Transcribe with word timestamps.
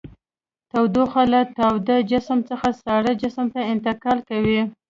تودوخه 0.71 1.23
له 1.33 1.41
تاوده 1.57 1.95
جسم 2.11 2.39
څخه 2.49 2.67
ساړه 2.81 3.11
جسم 3.21 3.45
ته 3.53 3.61
انتقال 3.73 4.17
کوي. 4.29 4.61